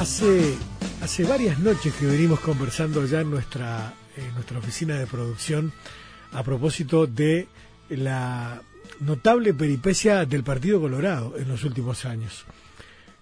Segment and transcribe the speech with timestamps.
[0.00, 0.54] Hace,
[1.02, 3.92] hace varias noches que venimos conversando ya en nuestra,
[4.32, 5.74] nuestra oficina de producción
[6.32, 7.48] a propósito de
[7.90, 8.62] la
[9.00, 12.46] notable peripecia del Partido Colorado en los últimos años.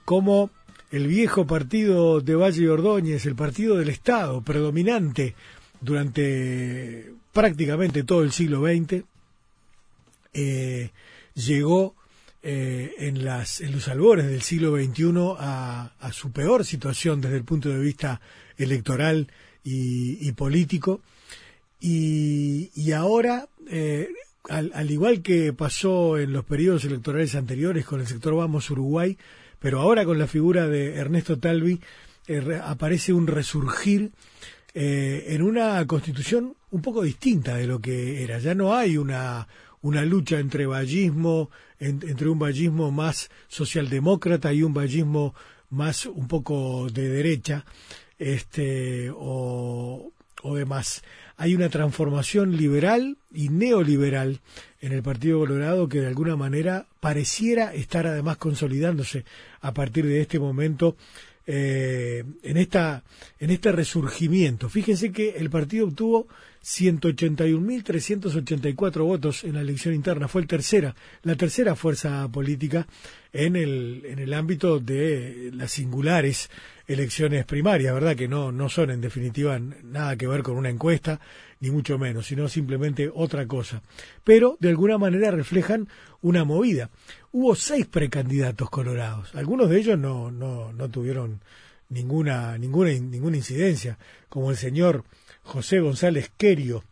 [0.04, 0.51] Cómo
[0.93, 5.35] el viejo partido de Valle y Ordóñez, el partido del Estado predominante
[5.81, 9.03] durante prácticamente todo el siglo XX,
[10.33, 10.90] eh,
[11.35, 11.97] llegó
[12.51, 17.45] eh, en, las, en los albores del siglo XXI a, su peor situación desde el
[17.45, 18.23] punto de vista
[18.56, 19.30] electoral
[19.62, 21.02] y, político.
[21.78, 24.09] Y, ahora, eh,
[24.48, 29.18] al, igual que pasó en los periodos electorales anteriores con el sector Vamos Uruguay,
[29.59, 31.78] pero ahora con la figura de Ernesto Talvi,
[32.28, 34.10] eh, aparece un resurgir
[34.73, 38.38] en una constitución un poco distinta de lo que era.
[38.38, 39.48] Ya no hay una,
[39.82, 45.34] una lucha entre vallismo, entre un vallismo más socialdemócrata y un vallismo
[45.70, 47.64] más un poco de derecha,
[48.18, 50.12] este, o,
[50.43, 51.02] o demás.
[51.37, 54.40] Hay una transformación liberal y neoliberal
[54.80, 59.24] en el Partido Colorado que de alguna manera pareciera estar además consolidándose
[59.60, 60.96] a partir de este momento
[61.46, 63.02] eh, en, esta,
[63.38, 64.69] en este resurgimiento.
[64.69, 66.29] Fíjense que el partido obtuvo
[66.62, 70.28] 181.384 votos en la elección interna.
[70.28, 72.87] Fue el tercera, la tercera fuerza política
[73.33, 76.50] en el, en el ámbito de las singulares
[76.87, 78.17] elecciones primarias, ¿verdad?
[78.17, 81.20] Que no, no son en definitiva nada que ver con una encuesta,
[81.61, 83.83] ni mucho menos, sino simplemente otra cosa.
[84.25, 85.89] Pero de alguna manera reflejan
[86.22, 86.91] una movida.
[87.31, 89.34] Hubo seis precandidatos colorados.
[89.34, 91.41] Algunos de ellos no, no, no tuvieron
[91.91, 95.05] ninguna, ninguna, ninguna incidencia, como el señor
[95.49, 96.85] José González Querio,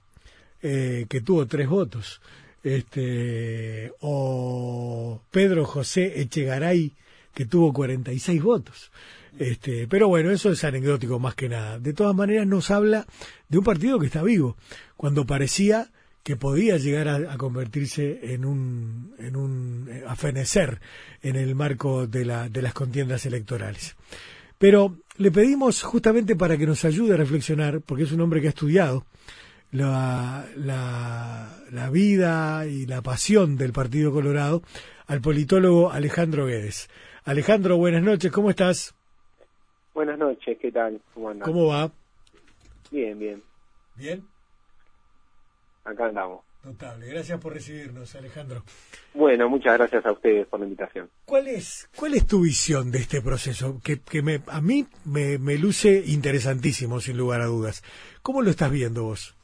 [0.62, 2.22] eh, que tuvo tres votos,
[2.62, 6.92] este, o Pedro José Echegaray,
[7.34, 8.90] que tuvo 46 votos.
[9.38, 11.78] Este, pero bueno, eso es anecdótico más que nada.
[11.78, 13.06] De todas maneras nos habla
[13.50, 14.56] de un partido que está vivo,
[14.96, 15.90] cuando parecía
[16.22, 20.80] que podía llegar a, convertirse en un, en un eh, afenecer
[21.22, 23.96] en el marco de, la, de las contiendas electorales.
[24.58, 28.46] Pero le pedimos justamente para que nos ayude a reflexionar, porque es un hombre que
[28.46, 29.04] ha estudiado
[29.70, 34.62] la, la, vida y la pasión del Partido Colorado,
[35.06, 36.88] al politólogo Alejandro Guedes.
[37.24, 38.94] Alejandro, buenas noches, ¿cómo estás?
[39.94, 41.00] Buenas noches, ¿qué tal?
[41.14, 41.46] ¿Cómo andas?
[41.46, 41.90] ¿Cómo va?
[42.90, 43.42] Bien, bien.
[43.96, 44.24] ¿Bien?
[45.84, 46.45] Acá andamos.
[46.66, 47.06] Notable.
[47.06, 48.64] Gracias por recibirnos, Alejandro.
[49.14, 51.08] Bueno, muchas gracias a ustedes por la invitación.
[51.24, 53.80] ¿Cuál es, cuál es tu visión de este proceso?
[53.84, 57.84] Que, que me, a mí me, me luce interesantísimo, sin lugar a dudas.
[58.20, 59.36] ¿Cómo lo estás viendo vos?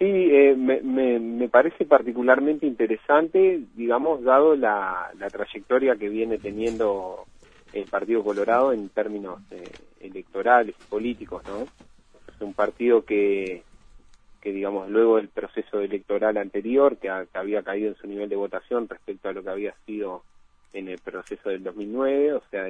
[0.00, 7.26] Sí, eh, me, me, parece particularmente interesante, digamos, dado la, la trayectoria que viene teniendo
[7.72, 9.62] el Partido Colorado en términos eh,
[10.00, 11.62] electorales y políticos, ¿no?
[11.62, 13.62] Es un partido que
[14.40, 18.88] que digamos luego del proceso electoral anterior que, había caído en su nivel de votación
[18.88, 20.22] respecto a lo que había sido
[20.72, 22.66] en el proceso del 2009 o sea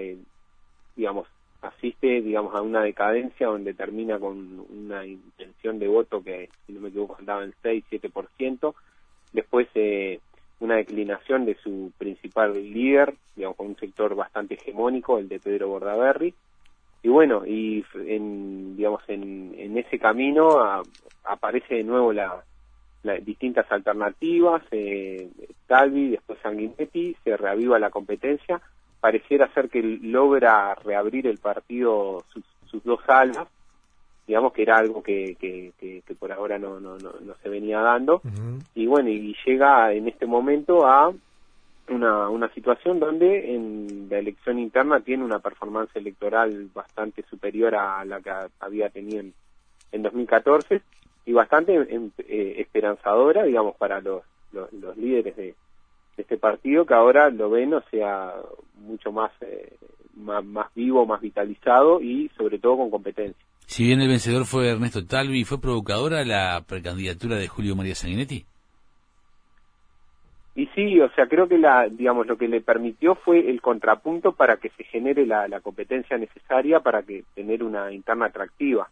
[0.96, 1.28] digamos
[1.62, 6.80] asiste digamos a una decadencia donde termina con una intención de voto que si no
[6.80, 8.74] me equivoco andaba en 6 7%
[9.32, 10.20] después eh,
[10.60, 15.68] una declinación de su principal líder digamos con un sector bastante hegemónico el de Pedro
[15.68, 16.34] Bordaberry
[17.02, 20.82] y bueno y en digamos en, en ese camino
[21.24, 22.42] aparece de nuevo la,
[23.22, 25.28] distintas alternativas eh,
[25.66, 28.60] Talvi después Sanguinetti se reaviva la competencia.
[29.00, 33.48] Pareciera ser que logra reabrir el partido sus, sus dos alas
[34.26, 38.22] digamos que era algo que, que, que, por ahora no, no, no, se venía dando.
[38.76, 41.12] Y bueno y llega en este momento a
[41.90, 48.04] una, una situación donde en la elección interna tiene una performance electoral bastante superior a
[48.04, 48.30] la que
[48.60, 49.20] había tenido
[49.92, 50.82] en, 2014
[51.26, 51.74] y bastante
[52.18, 55.54] eh, esperanzadora, digamos, para los, los, líderes de,
[56.16, 58.34] este partido que ahora lo ven, o sea,
[58.76, 59.76] mucho más, eh,
[60.16, 63.44] más, más vivo, más vitalizado y sobre todo con competencia.
[63.66, 68.44] Si bien el vencedor fue Ernesto Talvi, ¿fue provocadora la precandidatura de Julio María Sanguinetti?
[70.54, 74.32] Y sí, o sea, creo que la, digamos, lo que le permitió fue el contrapunto
[74.32, 78.88] para que se genere la, competencia necesaria para que tener una interna atractiva.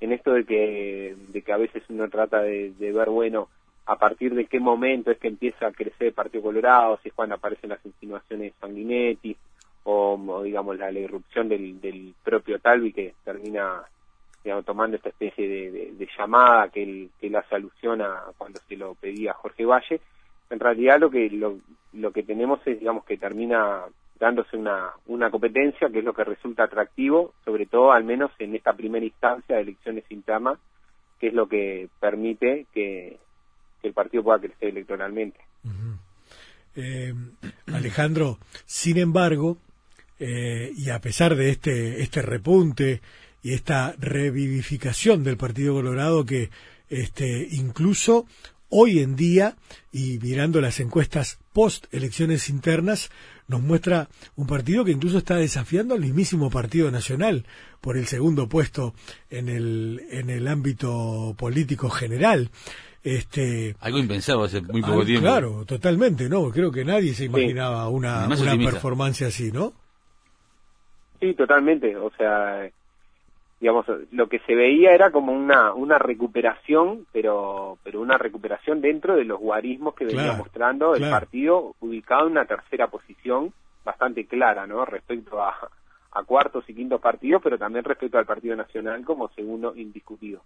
[0.00, 3.48] En esto de que, de que a veces uno trata de, ver, bueno,
[3.86, 7.14] a partir de qué momento es que empieza a crecer el Partido Colorado, si es
[7.14, 9.36] cuando aparecen las insinuaciones de Sanguinetti,
[9.84, 13.82] o, digamos la, irrupción del, del, propio Talvi que termina
[14.44, 18.76] digamos, tomando esta especie de, llamada que él, que él hace alusión a cuando se
[18.76, 20.00] lo pedía Jorge Valle,
[20.52, 21.58] en realidad lo que lo,
[21.94, 23.84] lo que tenemos es digamos que termina
[24.20, 28.54] dándose una, una competencia que es lo que resulta atractivo, sobre todo al menos en
[28.54, 30.58] esta primera instancia de elecciones internas,
[31.18, 33.18] que es lo que permite que,
[33.82, 35.40] el partido pueda crecer electoralmente.
[36.76, 37.12] Eh,
[37.74, 39.56] Alejandro, sin embargo,
[40.20, 43.00] eh, y a pesar de este, este repunte
[43.42, 46.50] y esta revivificación del Partido Colorado que
[46.88, 48.26] este, incluso
[48.74, 49.54] hoy en día,
[49.92, 53.10] y mirando las encuestas post elecciones internas,
[53.46, 57.44] nos muestra un partido que incluso está desafiando al mismísimo Partido Nacional
[57.82, 58.94] por el segundo puesto
[59.30, 62.50] en el, en el ámbito político general.
[63.04, 65.26] Este, Algo impensado hace muy poco tiempo.
[65.26, 66.50] Claro, totalmente, ¿no?
[66.50, 69.74] Creo que nadie se imaginaba una, una performance así, ¿no?
[71.20, 71.94] Sí, totalmente.
[71.96, 72.70] O sea,
[73.62, 79.14] digamos, lo que se veía era como una, una recuperación, pero, pero una recuperación dentro
[79.14, 83.52] de los guarismos que venía mostrando el partido ubicado en una tercera posición
[83.84, 84.84] bastante clara, ¿no?
[84.84, 85.54] Respecto a,
[86.10, 90.42] a cuartos y quintos partidos, pero también respecto al Partido Nacional como segundo indiscutido.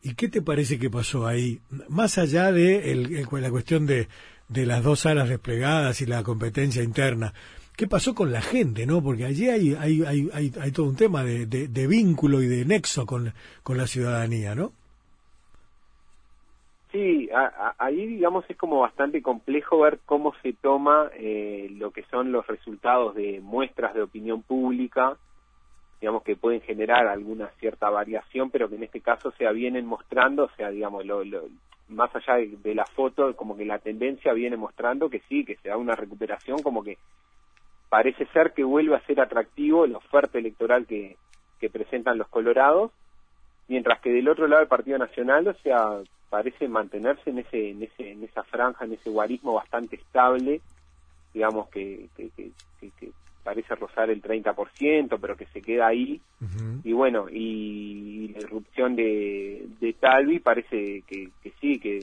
[0.00, 1.58] ¿Y qué te parece que pasó ahí?
[1.88, 4.06] Más allá de el, la cuestión de,
[4.48, 7.32] de las dos alas desplegadas y la competencia interna,
[7.76, 9.02] qué pasó con la gente, ¿no?
[9.02, 13.06] Porque allí hay, hay, hay, hay, todo un tema de, de, vínculo y de nexo
[13.06, 13.32] con,
[13.62, 14.72] con la ciudadanía, ¿no?
[16.90, 17.28] Sí,
[17.78, 22.46] ahí digamos es como bastante complejo ver cómo se toma eh, lo que son los
[22.46, 25.18] resultados de muestras de opinión pública,
[26.00, 30.44] digamos que pueden generar alguna cierta variación, pero que en este caso se vienen mostrando,
[30.44, 31.22] o sea, digamos, lo,
[31.88, 35.56] más allá de, de, la foto, como que la tendencia viene mostrando que sí, que
[35.56, 36.96] se da una recuperación, como que
[37.88, 41.16] parece ser que vuelve a ser atractivo la oferta electoral que,
[41.60, 42.90] que presentan los colorados,
[43.68, 47.82] mientras que del otro lado el Partido Nacional, o sea, parece mantenerse en ese, en
[47.82, 50.60] ese, en esa franja, en ese guarismo bastante estable,
[51.32, 53.10] digamos que, que, que,
[53.44, 56.20] parece rozar el 30%, pero que se queda ahí.
[56.82, 62.00] Y bueno, y, la irrupción de, de Talvi parece que, que sí, que,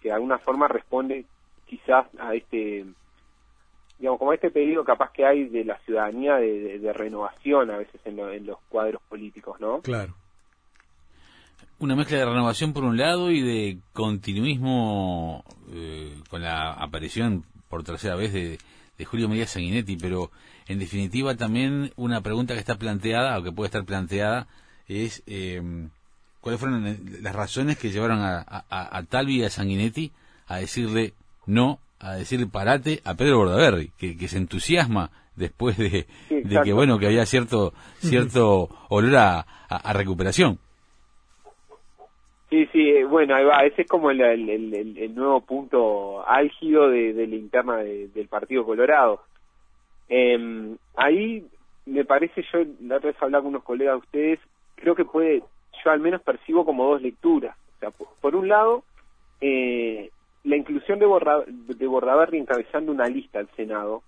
[0.00, 1.26] que de alguna forma responde
[1.66, 2.86] quizás a este
[4.00, 8.46] digamos, como este pedido capaz que hay de la ciudadanía de, renovación a veces en,
[8.46, 9.82] los cuadros políticos, ¿no?
[9.82, 10.14] Claro.
[11.78, 17.84] Una mezcla de renovación por un lado y de continuismo eh, con la aparición por
[17.84, 18.58] tercera vez de,
[19.04, 20.30] Julio María Sanguinetti, pero
[20.68, 24.46] en definitiva también una pregunta que está planteada, o que puede estar planteada,
[24.88, 25.88] es eh,
[26.42, 30.12] cuáles fueron las razones que llevaron a, a Talvi y a Sanguinetti
[30.48, 31.14] a decirle
[31.46, 36.98] no a decir parate a Pedro Bordaberry, que, que se entusiasma después de, que bueno
[36.98, 39.46] que había cierto cierto olor a,
[39.92, 40.58] recuperación.
[42.48, 47.12] Sí, sí, eh, bueno, ahí va, ese es como el, el, nuevo punto álgido de,
[47.12, 49.22] la interna del Partido Colorado.
[50.08, 51.46] Eh, ahí
[51.86, 54.40] me parece, yo la otra vez hablaba con unos colegas de ustedes,
[54.74, 55.44] creo que puede,
[55.84, 57.56] yo al menos percibo como dos lecturas.
[57.76, 58.82] O sea, por, un lado,
[59.40, 60.09] eh,
[60.50, 64.02] la inclusión de, Borda, de Bordaberry encabezando una lista al Senado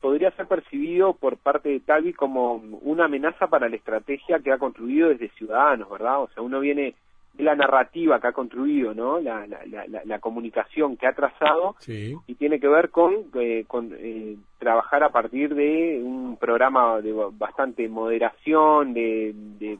[0.00, 4.58] podría ser percibido por parte de Talvi como una amenaza para la estrategia que ha
[4.58, 6.22] construido desde Ciudadanos, ¿verdad?
[6.22, 6.94] O sea, uno viene
[7.34, 9.20] de la narrativa que ha construido, ¿no?
[9.20, 15.02] La, la, comunicación que ha trazado y tiene que ver con, eh, con eh, trabajar
[15.02, 19.78] a partir de un programa de bastante moderación, de, de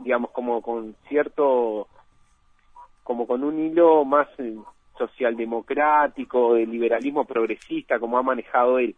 [0.00, 1.88] digamos, como con cierto,
[3.02, 4.56] como con un hilo más eh,
[5.08, 8.94] socialdemocrático, de liberalismo progresista, como ha manejado él.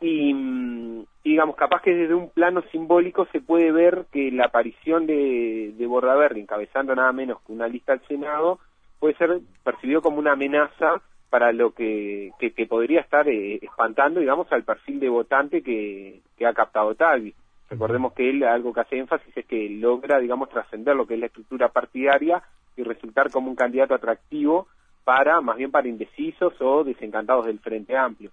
[0.00, 5.72] Y, digamos, capaz que desde un plano simbólico se puede ver que la aparición de,
[5.76, 8.58] de Bordaberry, encabezando nada menos que una lista al Senado,
[8.98, 14.50] puede ser percibido como una amenaza para lo que, que, podría estar eh, espantando, digamos,
[14.52, 17.34] al perfil de votante que, que ha captado Talvi.
[17.70, 21.20] Recordemos que él algo que hace énfasis es que logra, digamos, trascender lo que es
[21.20, 22.42] la estructura partidaria
[22.76, 24.68] y resultar como un candidato atractivo
[25.04, 28.30] para, más bien para indecisos o desencantados del Frente Amplio.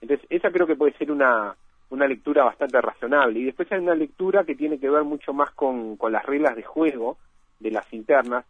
[0.00, 1.54] Entonces, esa creo que puede ser una,
[1.90, 3.40] una lectura bastante razonable.
[3.40, 6.56] Y después hay una lectura que tiene que ver mucho más con, con las reglas
[6.56, 7.18] de juego
[7.58, 8.44] de las internas.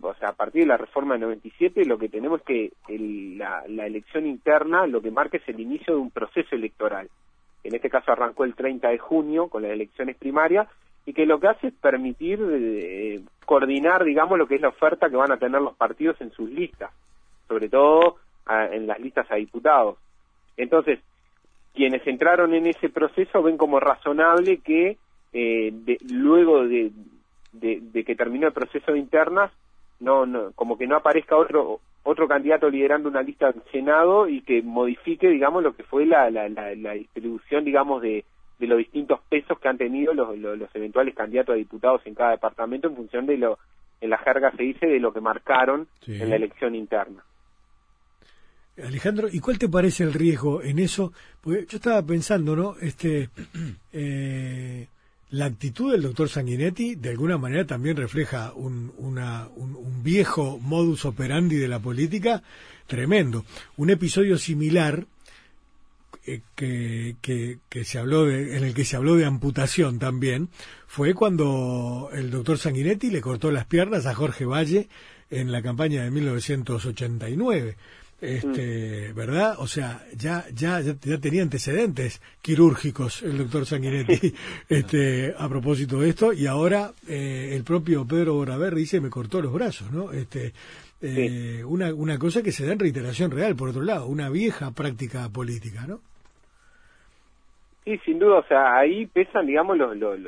[0.00, 2.72] o sea, a partir de la reforma del 97 lo que tenemos es que
[3.36, 7.08] la, la elección interna lo que marca es el inicio de un proceso electoral.
[7.64, 10.68] En este caso arrancó el 30 de junio con las elecciones primarias
[11.08, 15.08] y que lo que hace es permitir eh, coordinar, digamos, lo que es la oferta
[15.08, 16.90] que van a tener los partidos en sus listas,
[17.48, 19.96] sobre todo en las listas a diputados.
[20.58, 20.98] Entonces,
[21.72, 24.98] quienes entraron en ese proceso ven como razonable que
[25.32, 25.72] eh,
[26.10, 26.92] luego de,
[27.52, 29.50] de, que terminó el proceso de internas,
[30.00, 34.42] no, no, como que no aparezca otro otro candidato liderando una lista del Senado y
[34.42, 38.26] que modifique, digamos, lo que fue la, la, la, distribución, digamos, de,
[38.58, 42.32] de los distintos pesos que han tenido los, los, eventuales candidatos a diputados en cada
[42.32, 43.58] departamento en función de lo,
[44.00, 47.22] en la jerga se dice, de lo que marcaron en la elección interna.
[48.84, 51.12] Alejandro, ¿y cuál te parece el riesgo en eso?
[51.40, 52.76] Porque yo estaba pensando, ¿no?
[52.80, 53.28] Este,
[53.92, 54.86] eh,
[55.30, 61.04] la actitud del doctor Sanguinetti de alguna manera también refleja un, una, un, viejo modus
[61.04, 62.42] operandi de la política
[62.86, 63.44] tremendo.
[63.76, 65.04] Un episodio similar
[66.54, 70.48] que, que, que, se habló de, en el que se habló de amputación también
[70.86, 74.88] fue cuando el doctor Sanguinetti le cortó las piernas a Jorge Valle
[75.30, 77.76] en la campaña de 1989
[78.20, 79.54] este, ¿verdad?
[79.58, 84.34] O sea, ya, ya, ya, tenía antecedentes quirúrgicos el doctor Sanguinetti
[84.68, 89.40] este, a propósito de esto y ahora eh, el propio Pedro Boraver dice me cortó
[89.40, 90.12] los brazos, ¿no?
[90.12, 90.52] Este,
[91.00, 94.72] eh, una, una cosa que se da en reiteración real, por otro lado, una vieja
[94.72, 96.00] práctica política, ¿no?
[97.88, 100.18] Sí, sin duda, o sea, ahí pesan, digamos, los, los,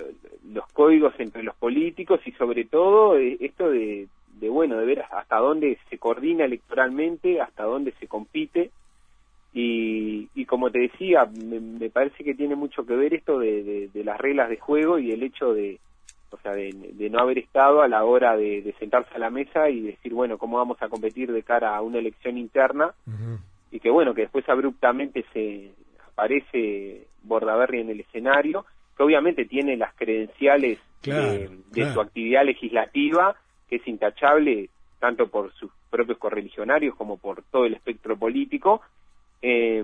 [0.50, 4.08] los códigos entre los políticos y sobre todo eh, esto de
[4.40, 8.70] de bueno, de ver hasta dónde se coordina electoralmente, hasta dónde se compite.
[9.52, 14.04] Y, y como te decía, me, parece que tiene mucho que ver esto de, de,
[14.04, 15.78] las reglas de juego y el hecho de,
[16.30, 16.72] o sea, de,
[17.10, 20.56] no haber estado a la hora de, sentarse a la mesa y decir, bueno, cómo
[20.56, 22.94] vamos a competir de cara a una elección interna.
[23.70, 25.72] Y que bueno, que después abruptamente se
[26.12, 28.64] aparece Bordaberry en el escenario,
[28.96, 33.34] que obviamente tiene las credenciales de su actividad legislativa
[33.68, 38.82] que es intachable tanto por sus propios correligionarios como por todo el espectro político,
[39.40, 39.82] eh,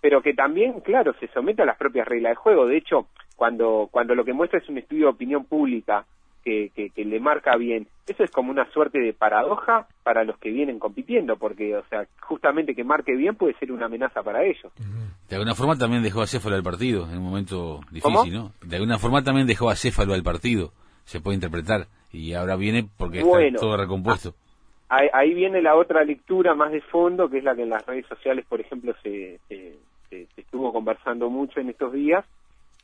[0.00, 2.66] pero que también, claro, se somete a las propias reglas de juego.
[2.66, 6.04] De hecho, cuando, cuando lo que muestra es un estudio de opinión pública
[6.42, 10.50] que, que, le marca bien, eso es como una suerte de paradoja para los que
[10.50, 14.72] vienen compitiendo, porque, o sea, justamente que marque bien puede ser una amenaza para ellos.
[15.28, 18.52] De alguna forma también dejó a Céfalo al partido en un momento difícil, ¿no?
[18.62, 20.72] De alguna forma también dejó a Céfalo al partido,
[21.04, 24.34] se puede interpretar y ahora viene porque está todo recompuesto.
[24.88, 28.04] Ahí, viene la otra lectura más de fondo, que es la que en las redes
[28.06, 29.78] sociales, por ejemplo, se, se,
[30.36, 32.26] estuvo conversando mucho en estos días,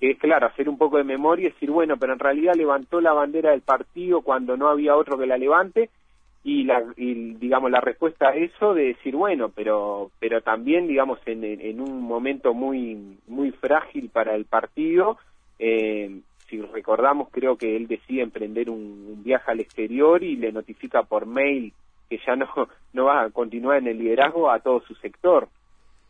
[0.00, 3.00] que es, claro, hacer un poco de memoria y decir, bueno, pero en realidad levantó
[3.00, 5.90] la bandera del partido cuando no había otro que la levante,
[6.44, 11.18] y, la, y digamos, la respuesta a eso de decir, bueno, pero, pero también, digamos,
[11.26, 15.18] en, en un momento muy, muy frágil para el partido,
[15.58, 21.02] eh, si recordamos, creo que él decide emprender un, viaje al exterior y le notifica
[21.02, 21.72] por mail
[22.08, 22.46] que ya no,
[22.92, 25.48] no va a continuar en el liderazgo a todo su sector.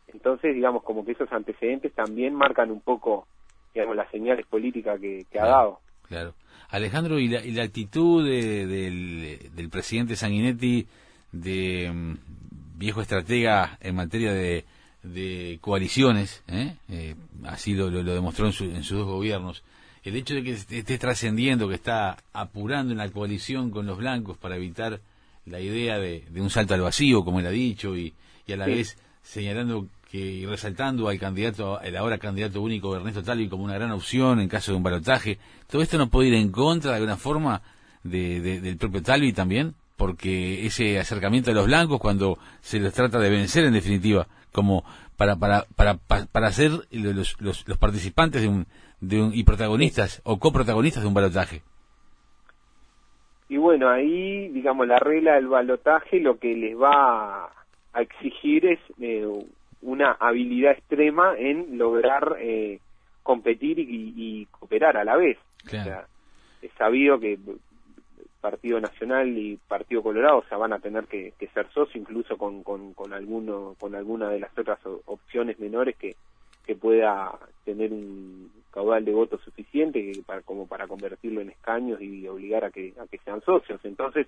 [0.08, 3.26] Entonces, digamos, como que esos antecedentes también marcan un poco,
[3.74, 5.80] digamos, las señales políticas que, ha dado.
[6.08, 6.34] Claro.
[6.70, 10.86] Alejandro, ¿y la, y la actitud del, del, presidente Sanguinetti
[11.32, 12.14] de mm,
[12.76, 14.64] viejo estratega en materia de,
[15.02, 16.42] de coaliciones?
[16.48, 16.76] ¿eh?
[16.90, 19.62] Eh, así lo, lo, demostró en, en sus dos gobiernos
[20.08, 24.38] el hecho de que esté trascendiendo, que está apurando en la coalición con los blancos
[24.38, 25.00] para evitar
[25.44, 28.14] la idea de, un salto al vacío, como él ha dicho, y,
[28.50, 33.64] a la vez señalando que resaltando al candidato, el ahora candidato único Ernesto Talvi como
[33.64, 35.38] una gran opción en caso de un balotaje,
[35.70, 37.60] todo esto no puede ir en contra de alguna forma
[38.02, 43.30] del propio Talvi también, porque ese acercamiento a los blancos cuando se les trata de
[43.30, 44.84] vencer en definitiva, como
[45.16, 48.66] para para para para, ser los, los participantes de un
[49.34, 51.62] y protagonistas o coprotagonistas de un balotaje.
[53.48, 57.50] Y bueno, ahí, digamos, la regla del balotaje lo que les va
[57.94, 59.26] a exigir es eh,
[59.82, 62.80] una habilidad extrema en lograr eh,
[63.22, 65.38] competir y, cooperar a la vez.
[66.62, 67.38] es sabido que
[68.40, 72.94] Partido Nacional y Partido Colorado o van a tener que, ser socios incluso con, con,
[72.94, 76.16] con, alguno, con alguna de las otras opciones menores que,
[76.66, 77.32] que pueda
[77.64, 82.70] tener un caudal de votos suficiente para, como para convertirlo en escaños y obligar a
[82.70, 83.80] que, a que sean socios.
[83.84, 84.26] Entonces,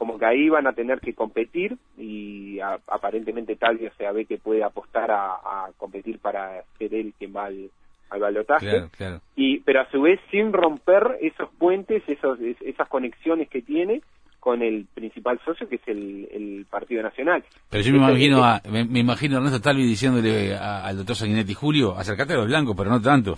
[0.00, 4.38] como que ahí van a tener que competir y aparentemente tal vez se ve que
[4.38, 7.70] puede apostar a, competir para ser él quien va al,
[8.08, 8.88] al balotaje.
[9.36, 14.00] Y, pero a su vez sin romper esos puentes, esos, esas conexiones que tiene
[14.38, 17.44] con el principal socio que es el, Partido Nacional.
[17.68, 21.94] Pero yo me imagino a, me, imagino a Ernesto Talvi diciéndole al doctor Sanguinetti Julio,
[21.94, 23.34] acércate a los blancos, pero no tanto.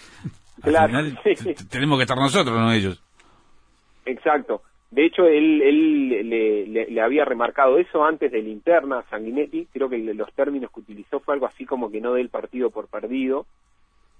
[0.62, 0.98] claro,
[1.70, 3.02] tenemos que estar nosotros, no ellos.
[4.06, 4.62] Exacto.
[4.94, 9.66] De hecho, él, él le, le, había remarcado eso antes de la interna Sanguinetti.
[9.72, 12.86] Creo que los términos que utilizó fue algo así como que no del partido por
[12.86, 13.44] perdido,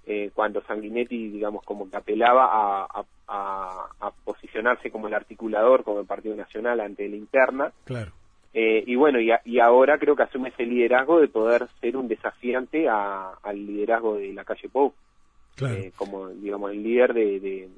[0.05, 6.05] eh, cuando Sanguinetti, digamos, como que apelaba a, a, posicionarse como el articulador, como el
[6.05, 7.71] Partido Nacional ante la interna.
[7.85, 8.11] Claro.
[8.53, 12.89] Eh, y bueno, y, ahora creo que asume ese liderazgo de poder ser un desafiante
[12.89, 14.93] al liderazgo de la calle Pou,
[15.61, 17.69] eh, como digamos el líder de,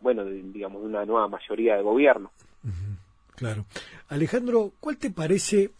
[0.00, 2.30] bueno, digamos de una nueva mayoría de gobierno.
[3.34, 3.66] Claro.
[4.08, 5.70] Alejandro, ¿cuál te parece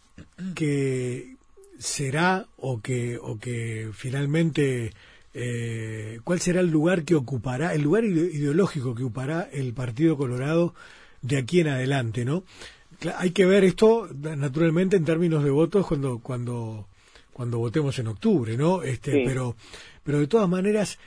[0.55, 1.35] que
[1.79, 4.91] será o que o que finalmente
[5.33, 10.73] eh, cuál será el lugar que ocupará, el lugar ideológico que ocupará el Partido Colorado
[11.21, 12.43] de aquí en adelante, ¿no?
[13.17, 16.87] Hay que ver esto naturalmente en términos de votos cuando cuando
[17.33, 18.81] cuando votemos en octubre, ¿no?
[18.81, 19.55] Este, pero
[20.03, 20.97] pero de todas maneras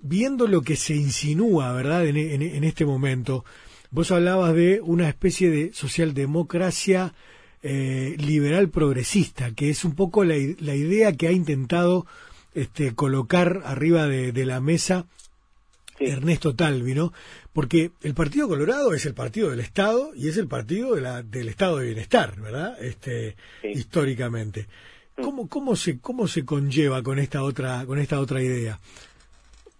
[0.00, 2.06] viendo lo que se insinúa, ¿verdad?
[2.06, 3.44] En, en, este momento,
[3.90, 7.14] vos hablabas de una especie de socialdemocracia
[7.62, 12.06] eh, liberal progresista, que es un poco la, la idea que ha intentado
[12.56, 15.06] este, colocar arriba de, la mesa
[15.98, 17.12] Ernesto Talvi, ¿no?
[17.52, 21.22] Porque el Partido Colorado es el partido del Estado y es el partido de la,
[21.22, 22.82] del Estado de Bienestar, ¿verdad?
[22.82, 24.68] Este, históricamente.
[25.16, 25.22] Mm.
[25.22, 28.80] ¿Cómo, cómo, se, ¿Cómo se conlleva con esta otra, con esta otra idea?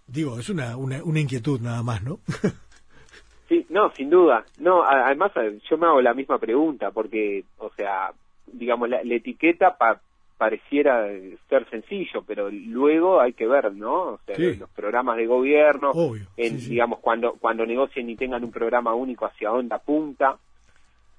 [0.07, 2.19] Digo, es una, una, una inquietud nada más, ¿no?
[3.49, 4.45] sí, no, sin duda.
[4.59, 5.31] No, además
[5.69, 8.11] yo me hago la misma pregunta porque, o sea,
[8.45, 10.01] digamos, la, etiqueta para
[10.37, 11.07] pareciera
[11.49, 14.13] ser sencillo, pero luego hay que ver, ¿no?
[14.13, 15.91] O sea, los, programas de gobierno,
[16.37, 20.37] en, digamos, cuando cuando negocien y tengan un programa único hacia dónde apunta.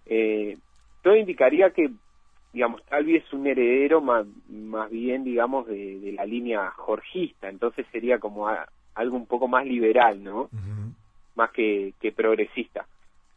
[0.07, 0.57] Eh,
[1.02, 1.90] todo indicaría que,
[2.52, 8.18] digamos, tal vez un heredero más, más bien, digamos, de, la línea jorgista, entonces sería
[8.18, 8.49] como
[8.99, 10.49] algo un poco más liberal, ¿no?
[11.35, 12.87] Más que, que progresista.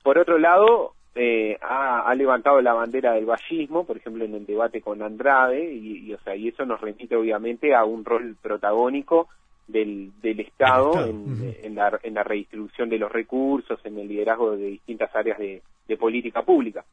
[0.03, 4.81] Por otro lado, eh, ha, levantado la bandera del vallismo, por ejemplo, en el debate
[4.81, 9.27] con Andrade, y, o sea, y eso nos remite obviamente a un rol protagónico
[9.67, 14.67] del, del Estado, en, la, en la redistribución de los recursos, en el liderazgo de
[14.67, 15.61] distintas áreas de,
[15.99, 16.85] política pública.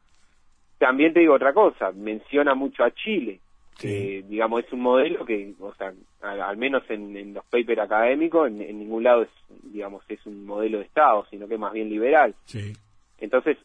[0.77, 3.39] También te digo otra cosa, menciona mucho a Chile,
[3.79, 8.61] que digamos es un modelo que, o sea, al, menos en, los papers académicos, en,
[8.61, 9.29] en, ningún lado es,
[9.63, 12.35] digamos, es un modelo de Estado, sino que más bien liberal.
[12.45, 12.73] Sí.
[13.21, 13.57] Entonces,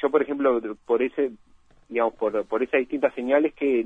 [0.00, 1.32] yo, por ejemplo, por ese,
[1.88, 3.84] digamos, por, por esas distintas señales que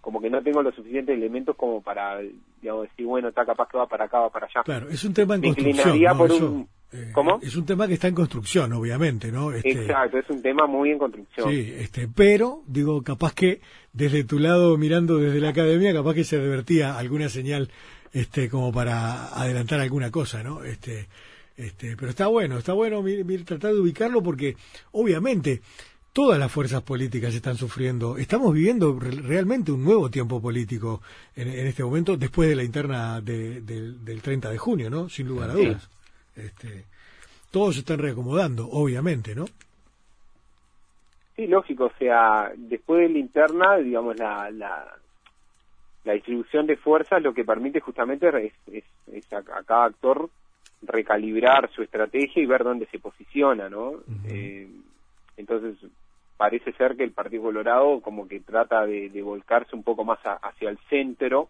[0.00, 2.18] como que no tengo los suficientes elementos como para,
[2.60, 4.62] digamos, decir, bueno, está capaz que va para acá, va para allá.
[4.64, 6.68] Claro, es un tema en construcción.
[6.92, 7.38] Eh, ¿Cómo?
[7.42, 9.52] Es un tema que está en construcción, obviamente, ¿no?
[9.52, 11.50] Este, Exacto, es un tema muy en construcción.
[11.50, 13.60] Sí, este, pero, digo, capaz que
[13.92, 17.70] desde tu lado, mirando desde la academia, capaz que se revertía alguna señal,
[18.12, 20.64] este, como para adelantar alguna cosa, ¿no?
[20.64, 21.08] Este,
[21.56, 23.04] este, pero está bueno, está bueno
[23.44, 24.56] tratar de ubicarlo porque
[24.92, 25.60] obviamente
[26.12, 28.16] todas las fuerzas políticas están sufriendo.
[28.16, 31.02] Estamos viviendo realmente un nuevo tiempo político
[31.36, 35.08] en, este momento, después de la interna del 30 de junio, ¿no?
[35.08, 35.88] Sin lugar a dudas.
[36.38, 36.84] Este,
[37.50, 39.46] todos se están reacomodando, obviamente, ¿no?
[41.36, 41.86] Sí, lógico.
[41.86, 44.94] O sea, después de la interna, digamos, la, la,
[46.12, 48.28] distribución de fuerzas lo que permite justamente
[48.66, 50.30] es, es a cada actor
[50.82, 53.94] recalibrar su estrategia y ver dónde se posiciona, ¿no?
[54.28, 54.68] Eh,
[55.36, 55.76] entonces,
[56.36, 60.70] parece ser que el Partido Colorado como que trata de, volcarse un poco más hacia
[60.70, 61.48] el centro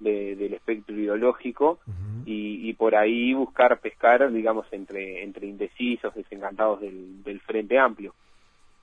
[0.00, 1.78] del espectro ideológico
[2.24, 8.14] y, por ahí buscar pescar, digamos, entre, entre indecisos, desencantados del, del Frente Amplio.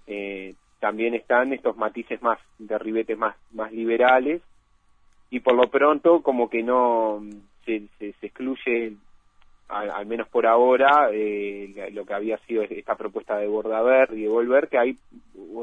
[0.06, 4.42] Eh, también están estos matices más de ribetes más, más liberales
[5.30, 7.22] y por lo pronto como que no
[7.66, 8.96] se, se, se excluye
[9.70, 14.28] al, menos por ahora, eh, lo que había sido esta propuesta de Bordaber y de
[14.30, 14.98] Volver, que ahí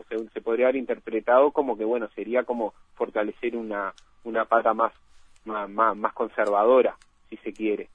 [0.08, 4.92] se, se, podría haber interpretado como que, bueno, sería como fortalecer una, una pata más,
[5.44, 6.96] más, más, conservadora,
[7.28, 7.88] si se quiere.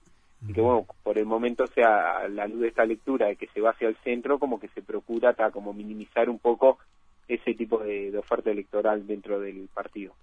[0.47, 3.59] Y que, bueno, por el momento, sea, la luz de esta lectura de que se
[3.59, 6.79] va hacia el centro, como que se procura como minimizar un poco
[7.27, 10.13] ese tipo de, de oferta electoral dentro del partido.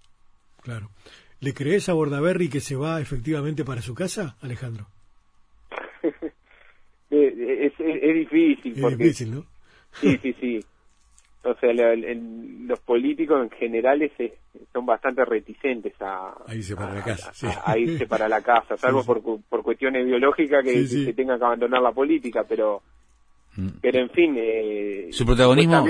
[0.61, 0.89] Claro.
[1.39, 4.87] ¿Le crees a Bordaberry que se va efectivamente para su casa, Alejandro?
[7.09, 8.73] es, es, difícil.
[8.73, 9.45] Es difícil, ¿no?
[9.93, 10.59] Sí, sí, sí.
[11.47, 14.11] O sea, los políticos en general
[14.73, 17.31] son bastante reticentes a, irse para la casa,
[17.65, 21.81] a, irse para la casa, salvo Por, por cuestiones biológicas que, se tengan que abandonar
[21.81, 22.81] la política, pero
[23.55, 23.67] mm.
[23.81, 24.35] pero en fin.
[24.37, 25.85] Eh, su protagonismo,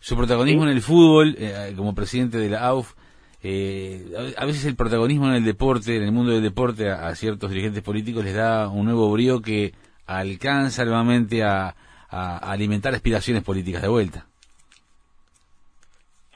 [0.00, 2.94] su, protagonismo en el fútbol, eh, como presidente de la AUF,
[3.42, 7.50] eh, a veces el protagonismo en el deporte, en el mundo del deporte, a, ciertos
[7.50, 9.72] dirigentes políticos les da un nuevo brío que
[10.06, 11.74] alcanza nuevamente a,
[12.08, 14.26] alimentar aspiraciones políticas de vuelta.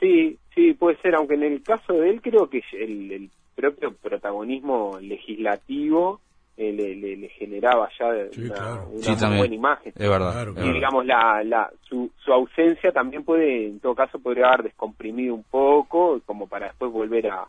[0.01, 4.99] Sí, sí, puede ser, aunque en el caso de él creo que el, propio protagonismo
[5.01, 6.21] legislativo
[6.57, 9.93] eh, le, generaba ya una, buena imagen.
[9.95, 10.47] Es verdad.
[10.65, 15.35] y digamos, la, la, su, su ausencia también puede, en todo caso, podría haber descomprimido
[15.35, 17.47] un poco, como para después volver a,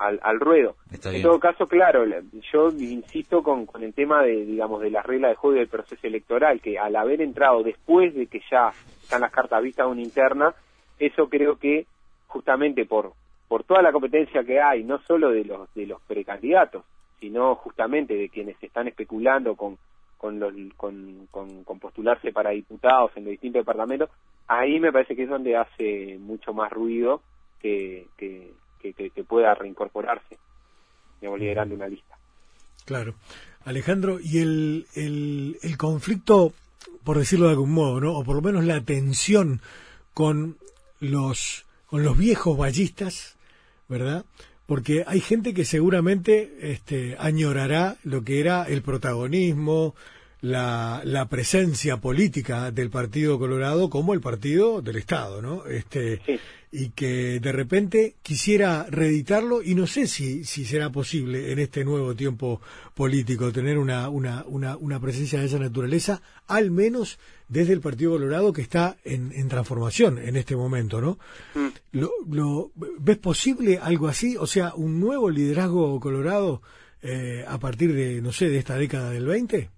[0.00, 0.76] al, ruedo.
[1.04, 2.04] en todo caso, claro,
[2.52, 6.06] yo insisto con, con el tema de, digamos, de la regla de juego del proceso
[6.06, 8.72] electoral, que al haber entrado después de que ya
[9.02, 10.54] están las cartas vistas una interna,
[11.00, 11.86] eso creo que
[12.28, 13.12] justamente por
[13.48, 16.84] por toda la competencia que hay, no solo de los de los precandidatos,
[17.18, 19.76] sino justamente de quienes están especulando con
[20.20, 24.10] con, los, con, con, postularse para diputados en los distintos departamentos,
[24.48, 27.22] ahí me parece que es donde hace mucho más ruido
[27.58, 30.36] que, que, que, pueda reincorporarse,
[31.22, 32.18] digamos, liderando una lista.
[32.84, 33.14] Claro.
[33.64, 36.52] Alejandro, y el, el, el conflicto,
[37.02, 38.12] por decirlo de algún modo, ¿no?
[38.12, 39.62] o por lo menos la tensión
[40.12, 40.58] con
[41.00, 43.36] los, con los viejos ballistas,
[43.88, 44.24] ¿verdad?
[44.66, 49.94] Porque hay gente que seguramente este, añorará lo que era el protagonismo,
[50.40, 55.66] la, la, presencia política del Partido Colorado como el partido del Estado, ¿no?
[55.66, 56.22] Este,
[56.72, 61.84] y que de repente quisiera reeditarlo y no sé si, si será posible en este
[61.84, 62.60] nuevo tiempo
[62.94, 68.12] político tener una, una, una, una presencia de esa naturaleza, al menos desde el Partido
[68.12, 71.18] Colorado que está en, en transformación en este momento, ¿no?
[71.54, 71.68] Mm.
[71.92, 74.36] Lo, lo, ¿Ves posible algo así?
[74.36, 76.62] O sea, un nuevo liderazgo colorado
[77.02, 79.70] eh, a partir de, no sé, de esta década del 20?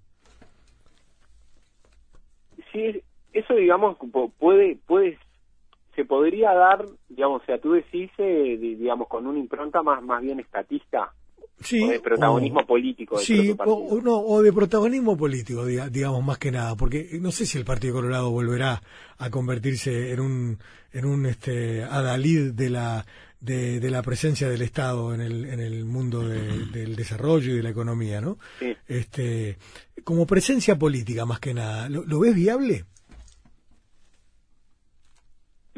[2.73, 3.03] Sí,
[3.33, 3.97] eso digamos
[4.39, 5.19] puede puede
[5.95, 10.23] se podría dar, digamos, o sea, tú decís, eh, digamos, con una impronta más más
[10.23, 11.13] bien estatista,
[11.61, 13.19] sí, o de protagonismo político.
[13.19, 17.59] sí, o, no, o de protagonismo político, digamos, más que nada, porque no sé si
[17.59, 18.83] el Partido Colorado volverá
[19.19, 20.59] a convertirse en un,
[20.93, 23.05] en un este, adalid de la,
[23.41, 27.63] de, de la presencia del Estado en el, en el mundo del desarrollo y de
[27.63, 28.39] la economía, ¿no?
[28.59, 28.75] Sí.
[28.89, 29.59] Este,
[30.05, 32.87] como presencia política, más que nada, ¿lo ves viable?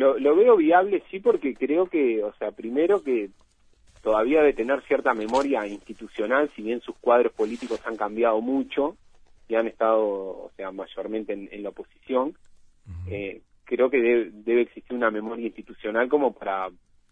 [0.05, 3.31] Lo, lo veo viable, sí, porque creo que, o sea, primero que
[4.03, 8.99] todavía de tener cierta memoria institucional, si bien sus cuadros políticos han cambiado mucho
[9.49, 12.37] y han estado, o sea, mayormente en, la oposición,
[13.09, 16.69] eh, creo que debe, existir una memoria institucional como para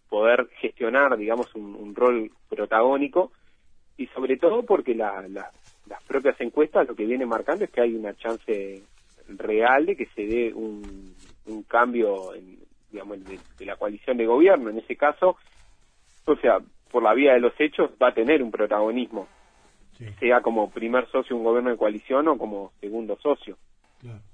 [0.07, 3.31] poder gestionar, digamos, un, rol protagónico
[3.97, 7.95] y sobre todo porque la, las propias encuestas lo que vienen marcando es que hay
[7.95, 8.83] una chance
[9.29, 11.15] real de que se dé un,
[11.47, 12.62] un cambio en,
[12.93, 14.69] digamos, de, la coalición de gobierno.
[14.69, 15.35] En ese caso,
[16.25, 19.27] o sea, por la vía de los hechos, va a tener un protagonismo,
[20.19, 23.57] sea como primer socio de un gobierno de coalición o como segundo socio.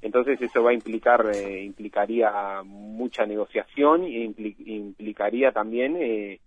[0.02, 4.34] Entonces eso va a implicar, eh, implicaría mucha negociación e
[4.66, 6.40] implicaría también eh,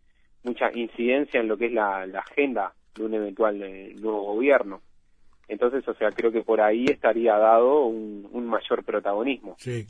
[0.42, 4.82] mucha incidencia en lo que es la, agenda de un eventual eh, nuevo gobierno.
[5.46, 9.54] Entonces, o sea, creo que por ahí estaría dado un, un mayor protagonismo.
[9.58, 9.86] Sí,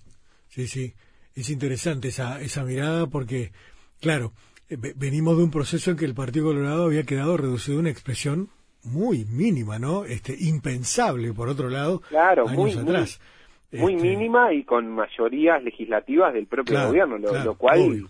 [0.48, 0.92] sí, sí
[1.34, 3.52] es interesante esa, esa mirada porque,
[4.00, 4.32] claro,
[4.68, 7.90] eh, venimos de un proceso en que el Partido Colorado había quedado reducido a una
[7.90, 8.48] expresión
[8.84, 10.04] muy mínima, ¿no?
[10.04, 13.20] Este, impensable, por otro lado, claro, muy, atrás.
[13.72, 18.06] Muy, este, mínima y con mayorías legislativas del propio gobierno, lo, cual,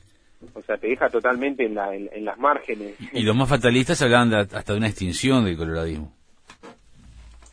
[0.54, 2.96] o sea, te deja totalmente en, la, en, las márgenes.
[3.12, 6.12] Y los más fatalistas hablaban hasta de una extinción del coloradismo.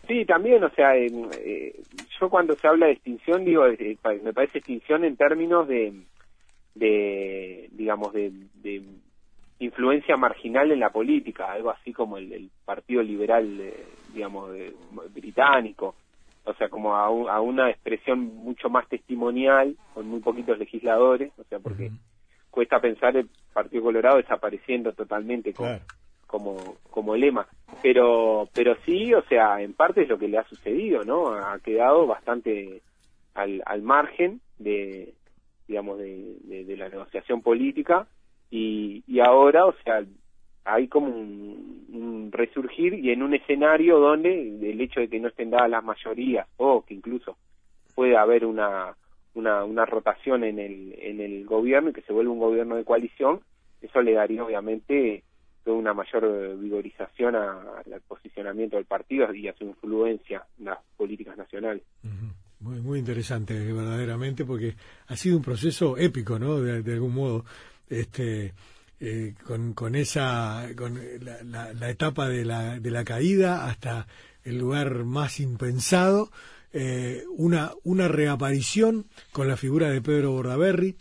[0.10, 1.76] Sí, también, o sea, eh,
[2.20, 5.94] yo cuando se habla de extinción, digo, eh, me parece extinción en términos de,
[6.74, 8.82] de digamos, de, de,
[9.60, 13.72] influencia marginal en la política, algo así como el, Partido Liberal,
[14.12, 14.50] digamos,
[15.14, 15.94] británico,
[16.44, 21.44] o sea, como a, a, una expresión mucho más testimonial, con muy poquitos legisladores, o
[21.44, 21.92] sea, porque
[22.50, 25.80] cuesta pensar el Partido Colorado desapareciendo totalmente con
[26.30, 27.48] como, como lema.
[27.82, 31.30] Pero, pero sí, o sea, en parte es lo que le ha sucedido, ¿no?
[31.34, 32.82] Ha quedado bastante
[33.34, 35.14] al, al margen de,
[35.68, 38.08] digamos, de, de, la negociación política
[38.52, 40.04] y, y ahora, o sea,
[40.66, 44.30] hay como un, resurgir y en un escenario donde
[44.70, 47.38] el hecho de que no estén dadas las mayorías o que incluso
[47.96, 48.96] puede haber una,
[49.34, 52.86] una, una rotación en el, en el gobierno y que se vuelva un gobierno de
[52.86, 53.42] coalición,
[53.82, 55.24] eso le daría obviamente
[55.66, 61.38] una mayor eh, vigorización al posicionamiento del partido y a su influencia en las políticas
[61.38, 61.84] nacionales.
[62.60, 64.76] Muy, muy interesante, verdaderamente, porque
[65.08, 66.60] ha sido un proceso épico, ¿no?
[66.60, 67.46] De, algún modo,
[67.90, 68.54] este,
[69.00, 74.08] eh, con, con esa, con la, la, etapa de la, de la caída hasta
[74.44, 76.32] el lugar más impensado,
[76.72, 80.96] eh, una, una reaparición con la figura de Pedro Bordaberry,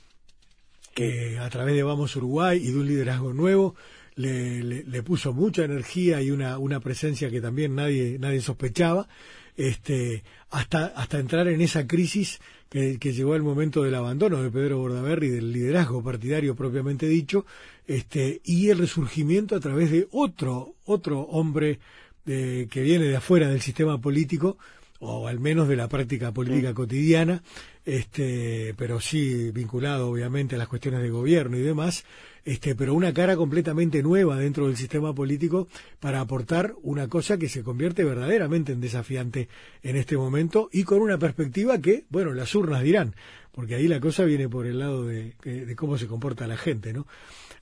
[0.95, 3.75] que a través de Vamos Uruguay y de un liderazgo nuevo,
[4.19, 9.09] le, le, puso mucha energía y una, una presencia que también nadie, nadie sospechaba,
[9.57, 14.51] este, hasta, hasta entrar en esa crisis que, que, llegó al momento del abandono de
[14.51, 17.47] Pedro Bordaberry, del liderazgo partidario propiamente dicho,
[17.87, 21.79] este, y el resurgimiento a través de otro, otro hombre
[22.27, 24.59] eh, que viene de afuera del sistema político,
[25.01, 27.43] o al menos de la práctica política cotidiana,
[27.85, 32.05] este, pero sí vinculado obviamente a las cuestiones de gobierno y demás,
[32.45, 35.69] este, pero una cara completamente nueva dentro del sistema político
[36.01, 39.49] para aportar una cosa que se convierte verdaderamente en desafiante
[39.83, 43.15] en este momento y con una perspectiva que, bueno, las urnas dirán,
[43.53, 46.93] porque ahí la cosa viene por el lado de, de cómo se comporta la gente,
[46.93, 47.07] ¿no?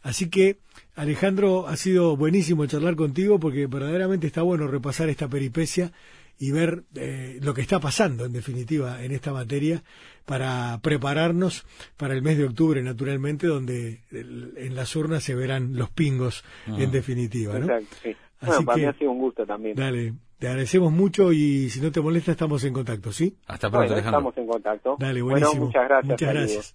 [0.03, 0.59] Así que,
[0.94, 5.92] Alejandro, ha sido buenísimo charlar contigo porque verdaderamente está bueno repasar esta peripecia
[6.38, 9.83] y ver eh, lo que está pasando, en definitiva, en esta materia,
[10.25, 11.64] para prepararnos
[11.96, 16.90] para el mes de octubre, naturalmente, donde en las urnas se verán los pingos, en
[16.90, 17.59] definitiva.
[17.59, 17.66] ¿no?
[17.66, 18.16] Exacto, sí.
[18.40, 19.77] bueno, para mí ha sido un gusto también.
[19.77, 23.35] Dale, te agradecemos mucho y si no te molesta, estamos en contacto, ¿sí?
[23.46, 24.96] Hasta pronto, Estamos en contacto.
[24.99, 25.51] Dale, buenísimo.
[25.51, 26.11] Bueno, muchas gracias.
[26.11, 26.75] Muchas gracias.